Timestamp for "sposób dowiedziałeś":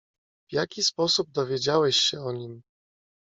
0.83-1.97